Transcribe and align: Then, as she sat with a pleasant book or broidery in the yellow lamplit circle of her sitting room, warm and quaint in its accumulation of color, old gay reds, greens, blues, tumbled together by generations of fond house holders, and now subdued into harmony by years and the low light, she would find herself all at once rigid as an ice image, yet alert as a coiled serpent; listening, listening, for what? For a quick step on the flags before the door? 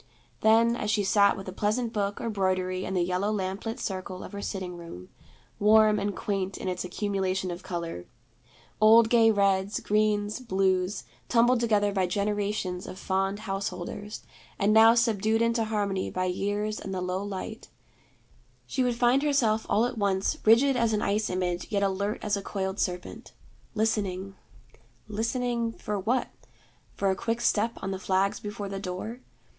Then, 0.39 0.75
as 0.75 0.89
she 0.89 1.03
sat 1.03 1.37
with 1.37 1.47
a 1.47 1.51
pleasant 1.53 1.93
book 1.93 2.19
or 2.19 2.31
broidery 2.31 2.85
in 2.85 2.95
the 2.95 3.03
yellow 3.03 3.31
lamplit 3.31 3.79
circle 3.79 4.23
of 4.23 4.31
her 4.31 4.41
sitting 4.41 4.75
room, 4.75 5.09
warm 5.59 5.99
and 5.99 6.15
quaint 6.15 6.57
in 6.57 6.67
its 6.67 6.83
accumulation 6.83 7.51
of 7.51 7.61
color, 7.61 8.07
old 8.81 9.11
gay 9.11 9.29
reds, 9.29 9.79
greens, 9.79 10.39
blues, 10.39 11.03
tumbled 11.29 11.59
together 11.59 11.91
by 11.91 12.07
generations 12.07 12.87
of 12.87 12.97
fond 12.97 13.41
house 13.41 13.67
holders, 13.67 14.23
and 14.57 14.73
now 14.73 14.95
subdued 14.95 15.39
into 15.39 15.65
harmony 15.65 16.09
by 16.09 16.25
years 16.25 16.79
and 16.79 16.95
the 16.95 16.99
low 17.01 17.21
light, 17.23 17.67
she 18.65 18.81
would 18.83 18.95
find 18.95 19.21
herself 19.21 19.67
all 19.69 19.85
at 19.85 19.99
once 19.99 20.35
rigid 20.45 20.75
as 20.75 20.93
an 20.93 21.03
ice 21.03 21.29
image, 21.29 21.67
yet 21.71 21.83
alert 21.83 22.17
as 22.23 22.35
a 22.35 22.41
coiled 22.41 22.79
serpent; 22.79 23.33
listening, 23.75 24.33
listening, 25.07 25.71
for 25.71 25.99
what? 25.99 26.29
For 26.95 27.11
a 27.11 27.15
quick 27.15 27.39
step 27.39 27.73
on 27.83 27.91
the 27.91 27.99
flags 27.99 28.39
before 28.39 28.67
the 28.67 28.79
door? 28.79 29.19